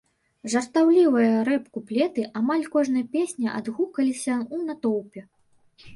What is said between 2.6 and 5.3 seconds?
кожнай песні адгукаліся ў натоўпе.